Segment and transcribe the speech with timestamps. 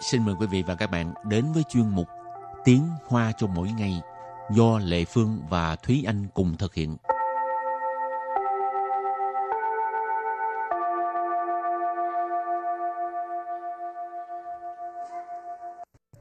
[0.00, 2.08] xin mời quý vị và các bạn đến với chuyên mục
[2.64, 4.00] Tiếng Hoa cho mỗi ngày
[4.50, 6.96] do Lệ Phương và Thúy Anh cùng thực hiện.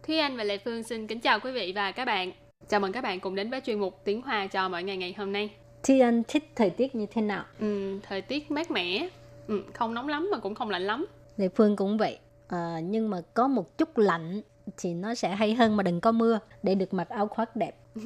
[0.08, 2.32] Thúy Anh và Lệ Phương xin kính chào quý vị và các bạn.
[2.70, 5.16] Chào mừng các bạn cùng đến với chuyên mục Tiếng Hoa cho mỗi ngày ngày
[5.18, 5.50] hôm nay.
[5.84, 7.44] Thi Anh thích thời tiết như thế nào?
[7.60, 9.10] Ừ, thời tiết mát mẻ,
[9.48, 11.06] ừ, không nóng lắm mà cũng không lạnh lắm.
[11.38, 12.20] Lệ Phương cũng vậy.
[12.48, 14.42] À, nhưng mà có một chút lạnh
[14.78, 17.78] thì nó sẽ hay hơn mà đừng có mưa để được mặc áo khoác đẹp.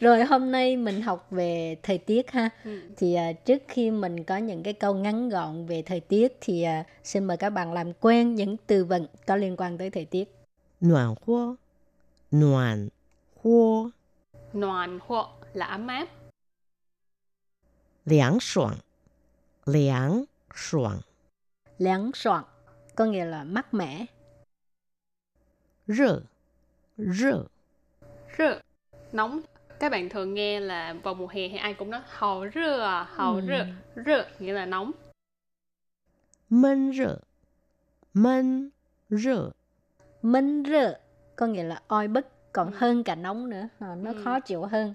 [0.00, 2.48] Rồi hôm nay mình học về thời tiết ha.
[2.64, 2.80] Ừ.
[2.96, 6.66] Thì uh, trước khi mình có những cái câu ngắn gọn về thời tiết thì
[6.80, 10.04] uh, xin mời các bạn làm quen những từ vựng có liên quan tới thời
[10.04, 10.34] tiết.
[10.80, 11.56] Noạn hoa,
[12.30, 12.88] noạn
[13.42, 13.90] hoa.
[14.52, 16.06] Noạn hoa là ấm áp.
[18.04, 18.74] Liang soạn,
[19.66, 20.24] liang
[20.54, 20.98] soạn.
[21.78, 22.44] Liang soạn
[22.96, 24.06] có nghĩa là mát mẻ.
[25.86, 26.20] Rơ,
[26.96, 27.44] rơ.
[28.38, 28.60] Rơ,
[29.12, 29.40] nóng.
[29.80, 33.02] Các bạn thường nghe là vào mùa hè thì ai cũng nói hào rơ à,
[33.14, 33.40] hào ừ.
[33.48, 33.66] rơ.
[34.06, 34.92] Rơ nghĩa là nóng.
[36.50, 37.18] Mân rơ,
[38.14, 38.70] mân
[39.10, 39.50] rơ.
[40.22, 41.00] Mân rơ
[41.36, 42.76] có nghĩa là oi bức, còn ừ.
[42.78, 44.22] hơn cả nóng nữa, à, nó ừ.
[44.24, 44.94] khó chịu hơn.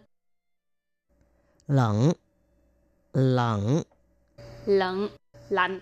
[1.68, 2.12] Lạnh,
[3.14, 3.82] lạnh.
[4.66, 5.08] Lạnh,
[5.50, 5.80] lạnh.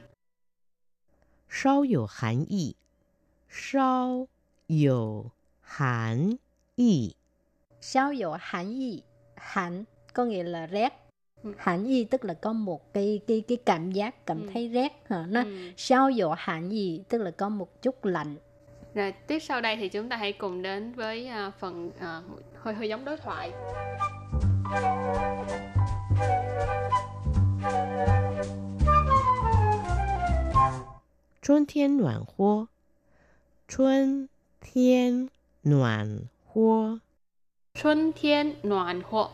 [1.48, 2.74] 稍有寒意，
[3.48, 4.26] 稍
[4.66, 6.38] 有寒
[6.76, 7.16] 意，
[7.80, 9.02] 稍有寒意，
[9.36, 11.00] hàn có nghĩa là rét.
[11.56, 14.48] Hàn y tức là có một cái cái cái cảm giác cảm ừ.
[14.52, 15.24] thấy rét hả?
[15.28, 15.70] Nó ừ.
[15.76, 18.36] sao dụ hàn y tức là có một chút lạnh.
[18.94, 22.74] Rồi tiếp sau đây thì chúng ta hãy cùng đến với uh, phần uh, hơi
[22.74, 23.52] hơi giống đối thoại.
[31.48, 32.68] 春天暖和，
[33.68, 34.28] 春
[34.60, 35.28] 天
[35.62, 37.00] 暖和，
[37.74, 39.30] 春天暖和，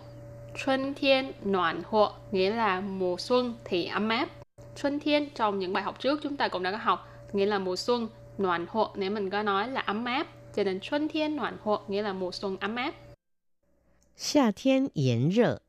[0.54, 4.28] xuân thiên暖和nghĩa là mùa xuân thì ấm áp.
[4.76, 7.59] Xuân thiên trong những bài học trước chúng ta cũng đã có học nghĩa là
[7.59, 12.12] mùa xuân,暖和nếu mình có nói là ấm áp, cho nên xuân thiên 暖和 nghĩa là
[12.12, 12.94] mùa xuân ấm áp.
[14.16, 15.60] 夏天炎热，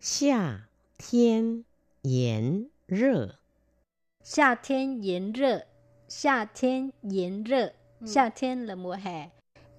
[0.00, 1.64] 夏天
[2.02, 3.36] 炎热，
[4.22, 5.66] 夏天炎热。
[6.10, 7.72] 夏天炎热
[8.04, 9.30] 夏thiên là mùa hè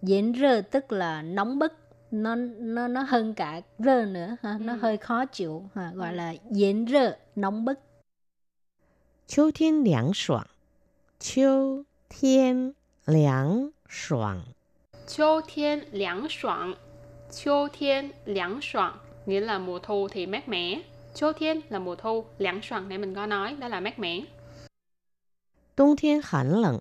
[0.02, 1.74] Nhiệt rơ tức là nóng bức
[2.12, 6.34] nó nó nó hơn cả rơ nữa ha nó hơi khó chịu ha gọi là
[6.50, 7.80] nhiệt rơ nóng bức
[9.28, 10.48] 秋天凉爽
[11.20, 12.74] 秋天
[13.06, 14.42] 凉爽
[15.06, 16.74] 秋天凉爽
[17.30, 18.98] 秋天凉爽
[19.28, 20.82] nghĩa là mùa thu thì mát mẻ.
[21.14, 24.22] 秋天 là mùa thu, 凉爽 để mình có nói đó là mát mẻ.
[25.76, 26.80] 冬天寒冷，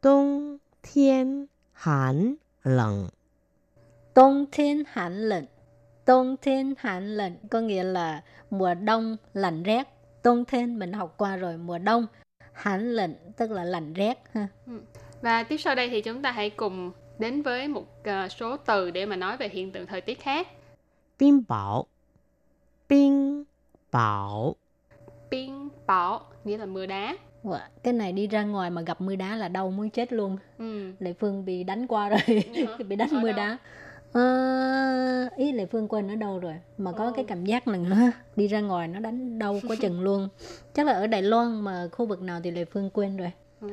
[0.00, 3.08] 冬天寒冷，
[4.14, 5.46] 冬天寒冷，
[6.04, 9.84] 冬天寒冷 có nghĩa là mùa đông lạnh rét.
[10.22, 12.06] 冬天 mình học qua rồi, mùa đông.
[12.52, 14.48] Hàn lạnh tức là lạnh rét ha.
[14.66, 14.80] Ừ.
[15.22, 18.90] Và tiếp sau đây thì chúng ta hãy cùng đến với một uh, số từ
[18.90, 20.48] để mà nói về hiện tượng thời tiết khác.
[21.18, 21.86] Biên bảo,
[22.88, 23.44] biên
[23.92, 24.56] bảo,
[25.30, 27.16] biên bảo nghĩa là mưa đá.
[27.43, 30.37] Wow, cái này đi ra ngoài mà gặp mưa đá là đau muốn chết luôn.
[30.57, 30.91] Ừ.
[30.99, 32.43] Lệ Phương bị đánh qua rồi,
[32.87, 33.37] bị đánh ở mưa đâu?
[33.37, 33.57] đá.
[34.13, 37.11] À, ý Lệ Phương quên ở đâu rồi mà có ừ.
[37.15, 40.29] cái cảm giác là đi ra ngoài nó đánh đau quá chừng luôn.
[40.73, 43.31] Chắc là ở Đài Loan mà khu vực nào thì Lệ Phương quên rồi.
[43.61, 43.67] Ừ.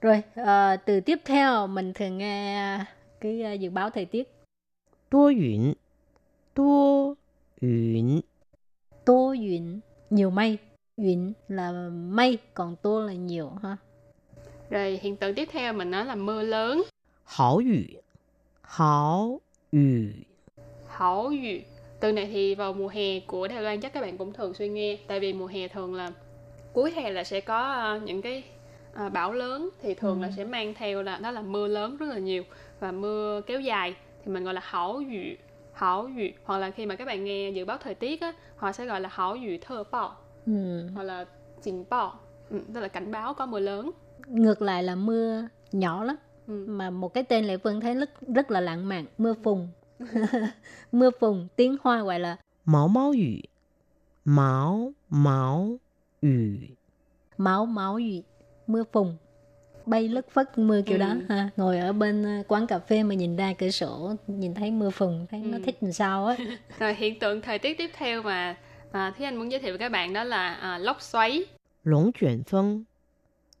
[0.00, 2.78] Rồi à, từ tiếp theo mình thường nghe
[3.20, 4.32] cái uh, dự báo thời tiết.
[5.10, 5.72] Đô yến,
[6.56, 7.14] đô
[7.60, 8.20] yến,
[9.06, 10.58] đô yến, nhiều mây.
[11.02, 13.76] Yến là mây, còn tô là nhiều ha.
[14.70, 16.82] Rồi hiện tượng tiếp theo mình nói là mưa lớn.
[17.24, 18.00] Hảo yu.
[18.62, 19.40] Hảo
[19.72, 19.80] yu.
[20.88, 21.60] Hảo yu.
[22.00, 24.74] Từ này thì vào mùa hè của Đài Loan chắc các bạn cũng thường xuyên
[24.74, 24.98] nghe.
[25.06, 26.12] Tại vì mùa hè thường là
[26.72, 28.42] cuối hè là sẽ có uh, những cái
[29.06, 30.22] uh, bão lớn thì thường ừ.
[30.22, 32.42] là sẽ mang theo là đó là mưa lớn rất là nhiều
[32.80, 33.94] và mưa kéo dài
[34.24, 35.36] thì mình gọi là hảo yu
[35.72, 38.72] hảo yu hoặc là khi mà các bạn nghe dự báo thời tiết á họ
[38.72, 40.16] sẽ gọi là hảo yu thơ bạo
[40.46, 40.88] ừ.
[40.94, 41.24] hoặc là
[41.62, 42.18] trình bò
[42.50, 43.90] ừ, tức là cảnh báo có mưa lớn
[44.26, 46.16] ngược lại là mưa nhỏ lắm
[46.46, 46.64] ừ.
[46.68, 49.68] mà một cái tên lệ vân thấy rất rất là lãng mạn mưa phùn
[50.92, 53.40] mưa phùn tiếng hoa gọi là máu máu yu
[54.24, 55.72] máu máu
[56.22, 57.98] yu máu
[58.66, 59.16] mưa phùn
[59.86, 61.00] bay lất phất mưa kiểu ừ.
[61.00, 64.54] đó ha ngồi ở bên ờ, quán cà phê mà nhìn ra cửa sổ nhìn
[64.54, 65.48] thấy mưa phùn thấy ừ.
[65.48, 66.36] nó thích làm sao á
[66.78, 68.56] rồi hiện tượng thời tiết tiếp theo mà
[68.92, 71.44] À, Thúy Anh muốn giới thiệu với các bạn đó là à, lốc xoáy.
[71.84, 72.84] Lũng chuyển phân.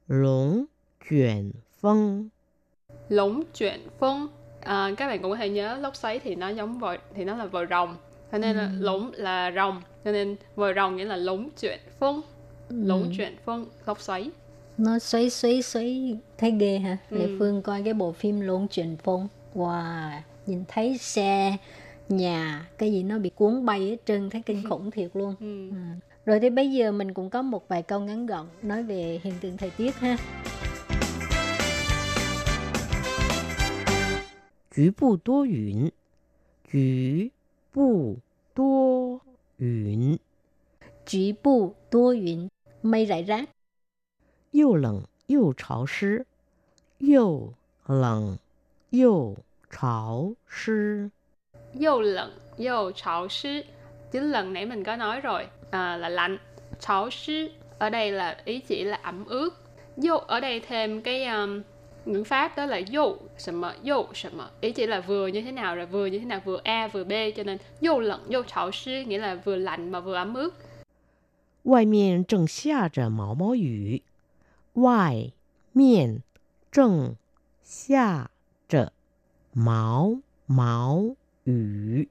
[0.08, 0.64] Lũng
[1.08, 2.28] chuyển phong
[3.08, 4.28] lũng chuyển phong
[4.60, 7.36] à, các bạn cũng có thể nhớ lốc xoáy thì nó giống vòi thì nó
[7.36, 7.96] là vòi rồng.
[8.32, 9.82] Cho nên là lũng là rồng.
[10.04, 12.22] Cho nên vòi rồng nghĩa là lũng chuyển phong
[12.68, 14.30] lũng chuyển phong lốc xoáy.
[14.78, 16.18] Nó xoáy xoáy xoáy.
[16.38, 17.18] Thấy ghê hả ừ.
[17.18, 20.10] lệ phương coi cái bộ phim lũng chuyển phong wow.
[20.46, 21.56] Nhìn thấy xe
[22.10, 25.34] nhà cái gì nó bị cuốn bay ở trơn thấy kinh khủng thiệt luôn.
[25.40, 25.70] Ừ.
[25.70, 25.76] ừ.
[26.26, 29.34] Rồi thì bây giờ mình cũng có một vài câu ngắn gọn nói về hiện
[29.40, 30.16] tượng thời tiết ha.
[34.76, 35.88] Chú bù tố yến.
[36.72, 36.78] Chú
[37.74, 38.16] bù
[38.54, 39.20] tố
[39.58, 40.16] yến.
[41.06, 42.48] Chú bù tố yến.
[42.82, 43.50] Mây rải rác.
[44.52, 46.22] Yêu lạnh, yêu trào sư.
[46.98, 47.52] Yêu
[47.88, 48.36] lạnh,
[48.90, 49.36] yêu
[49.80, 51.08] trào sư
[51.73, 53.65] 又冷又潮湿。
[54.11, 56.37] Chứ lần nãy mình có nói rồi à, là lạnh,
[56.79, 57.49] 潮湿
[57.79, 59.49] ở đây là ý chỉ là ẩm ướt.
[59.97, 61.61] Dô ở đây thêm cái um,
[62.05, 65.85] ngữ pháp đó là dụ什么 dụ 什么 ý chỉ là vừa như thế nào rồi
[65.85, 69.35] vừa như thế nào vừa a vừa b cho nên dụ lạnh dụ潮湿 nghĩa là
[69.35, 70.53] vừa lạnh mà vừa ấm ướt
[71.63, 74.03] 外面正下着毛毛雨，
[74.73, 75.31] 外
[75.73, 76.21] 面
[76.71, 77.15] 正
[77.63, 78.29] 下
[78.69, 78.93] 着
[79.51, 81.15] 毛毛
[81.49, 82.07] 雨。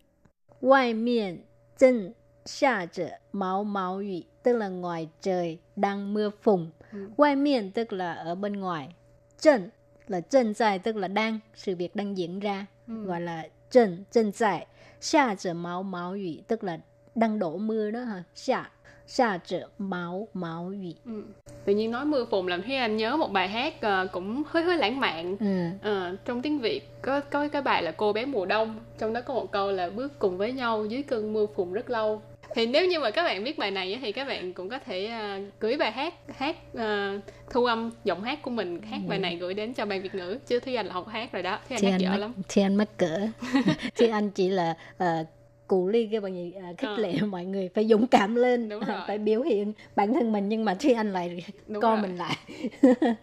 [0.60, 1.38] 外面
[1.76, 2.14] 正
[2.44, 6.70] 下着毛毛雨 tức là ngoài trời đang mưa phùn.
[6.92, 7.08] Ừ.
[7.16, 8.94] Ngoài miền tức là ở bên ngoài.
[9.40, 9.70] Trần
[10.08, 13.04] là chân tại tức là đang sự việc đang diễn ra ừ.
[13.04, 14.66] gọi là chân chân tại
[15.00, 16.78] xả trở máu máu ủy tức là
[17.14, 18.70] đang đổ mưa đó hả xả
[19.09, 20.73] xả trở máu máu
[21.05, 21.23] ừ.
[21.65, 24.63] tự nhiên nói mưa phùn làm thấy anh nhớ một bài hát uh, cũng hơi
[24.63, 25.37] hơi lãng mạn.
[25.39, 25.67] Ừ.
[25.91, 29.21] uh, trong tiếng việt có có cái bài là cô bé mùa đông trong đó
[29.21, 32.21] có một câu là bước cùng với nhau dưới cơn mưa phùn rất lâu
[32.55, 35.11] thì nếu như mà các bạn biết bài này thì các bạn cũng có thể
[35.37, 39.35] uh, gửi bài hát hát uh, thu âm giọng hát của mình hát bài này
[39.35, 40.39] gửi đến cho ban việt ngữ.
[40.47, 42.33] Chứ thúy anh là không hát rồi đó thúy anh hát dở lắm.
[42.49, 43.27] Thì anh mắc cỡ.
[43.95, 45.27] Thì anh chỉ là uh,
[45.68, 48.84] cụ ly cái bằng gì uh, khích lệ mọi người phải dũng cảm lên Đúng
[48.84, 48.98] rồi.
[49.06, 52.02] phải biểu hiện bản thân mình nhưng mà thì anh lại Đúng coi rồi.
[52.02, 52.36] mình lại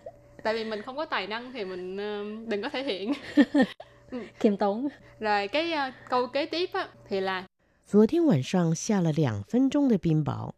[0.44, 3.14] tại vì mình không có tài năng thì mình uh, đừng có thể hiện
[4.40, 4.88] khiêm tốn
[5.20, 7.46] rồi cái uh, câu kế tiếp á, thì là
[7.92, 10.54] 昨天晚上下了两分钟的冰雹。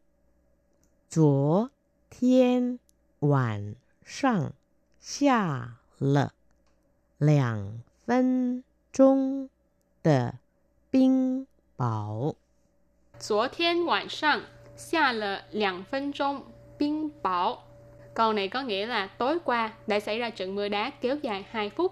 [1.09, 1.71] 昨
[2.11, 2.77] 天
[3.21, 3.75] 晚
[4.05, 4.53] 上
[4.99, 6.33] 下了
[7.17, 9.49] 两分钟
[10.03, 10.35] 的
[10.91, 11.46] 冰
[11.77, 12.35] 雹。
[13.19, 14.41] 昨天晚上
[14.75, 16.43] 下了两分钟
[16.77, 17.57] 冰雹。
[18.13, 21.69] Câu này có nghĩa là tối qua đã xảy ra trận mưa đá kéo dài 2
[21.69, 21.91] phút.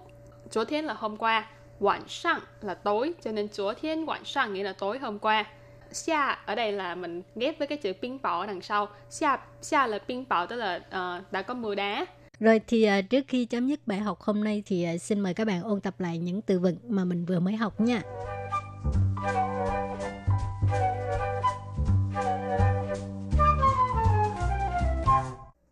[0.50, 5.46] 昨天 là hôm qua, 晚上 là tối, cho nên 昨天晚上 nghĩa là tối hôm qua.
[5.92, 8.88] Xia ở đây là mình ghép với cái chữ pin bảo ở đằng sau.
[9.10, 9.30] Xia,
[9.62, 12.06] xia là pin bảo tức là uh, đã có mưa đá.
[12.40, 15.34] Rồi thì uh, trước khi chấm dứt bài học hôm nay thì uh, xin mời
[15.34, 18.02] các bạn ôn tập lại những từ vựng mà mình vừa mới học nha.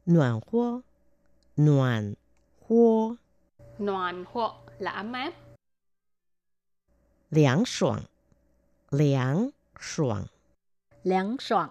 [0.06, 0.82] Noàn hoa
[1.58, 2.14] Noàn
[2.68, 3.16] hoa
[3.80, 4.50] Noàn hoa
[4.80, 5.34] là ấm áp.
[7.30, 8.00] 凉爽
[8.90, 10.26] 凉爽
[11.04, 11.70] 凉爽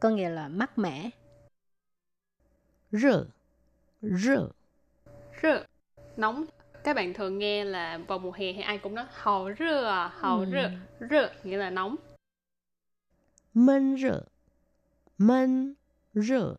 [0.00, 1.10] có nghĩa là mát mẻ.
[2.92, 3.24] Rơ
[4.02, 4.48] rơ
[5.42, 5.64] rơ
[6.16, 6.44] nóng
[6.84, 10.08] các bạn thường nghe là vào mùa hè thì ai cũng nói hào rơ à
[10.20, 10.46] hào ừ.
[10.52, 10.70] rơ
[11.10, 11.96] rơ nghĩa là nóng
[13.54, 14.22] mân rơ
[15.18, 15.74] mân
[16.14, 16.54] rơ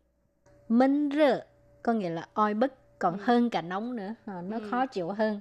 [0.69, 1.45] Minh rơ
[1.83, 3.23] có nghĩa là oi bức còn ừ.
[3.25, 4.67] hơn cả nóng nữa, à, nó ừ.
[4.71, 5.39] khó chịu hơn.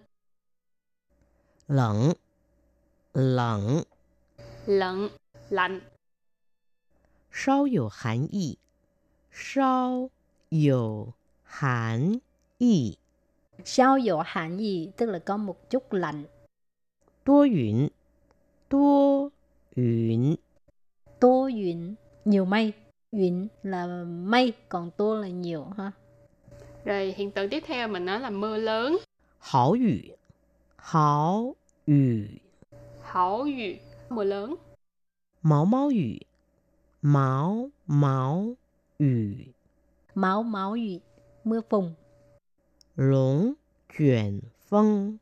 [1.68, 2.12] Lạnh
[3.14, 3.82] lạnh
[4.66, 5.08] lạnh
[5.50, 5.80] lạnh.
[7.32, 8.56] Sao có hàn ý.
[9.32, 10.10] Sao
[10.50, 11.06] có
[11.44, 12.18] hàn
[12.58, 12.94] ý.
[13.64, 16.24] Sao có hàn ý tức là có một chút lạnh.
[17.24, 17.88] Đô yun.
[18.70, 19.30] Đô
[19.76, 20.34] yun.
[21.20, 22.72] Đô yun, nhiều mây.
[23.14, 25.92] Yun là mây, còn tô là nhiều ha.
[26.84, 28.98] Rồi hiện tượng tiếp theo mình nói là mưa lớn.
[29.38, 30.14] Hảo yu,
[30.76, 31.54] hảo
[31.86, 31.94] yu.
[33.02, 33.76] Hảo yu,
[34.10, 34.54] mưa lớn.
[35.42, 36.18] Máu máu yu,
[37.02, 38.54] máu máu
[38.98, 39.06] yu.
[40.14, 40.98] Máu máu yu,
[41.44, 41.94] mưa phùn.
[42.96, 43.54] Lũng
[43.98, 45.16] chuyển phong.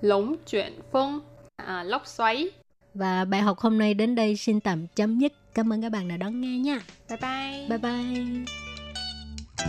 [0.00, 1.20] Lũng chuyển phong,
[1.56, 2.50] à, lốc xoáy.
[2.94, 5.32] Và bài học hôm nay đến đây xin tạm chấm dứt.
[5.54, 6.80] Cảm ơn các bạn đã đón nghe nha.
[7.08, 7.68] Bye bye.
[7.68, 8.67] Bye bye.